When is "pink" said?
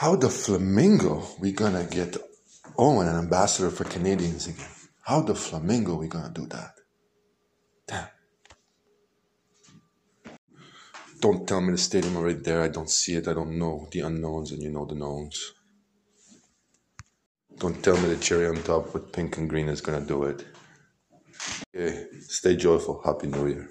19.12-19.36